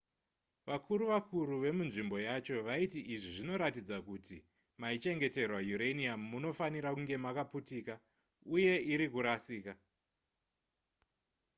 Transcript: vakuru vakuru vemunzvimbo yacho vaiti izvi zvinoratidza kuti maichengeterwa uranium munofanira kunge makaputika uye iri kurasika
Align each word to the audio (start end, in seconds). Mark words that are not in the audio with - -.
vakuru 0.67 1.05
vakuru 1.13 1.55
vemunzvimbo 1.63 2.17
yacho 2.27 2.55
vaiti 2.67 2.99
izvi 3.15 3.31
zvinoratidza 3.35 3.97
kuti 4.07 4.35
maichengeterwa 4.81 5.59
uranium 5.75 6.19
munofanira 6.31 6.89
kunge 6.95 7.15
makaputika 7.25 7.93
uye 8.55 8.73
iri 8.93 9.07
kurasika 9.13 9.73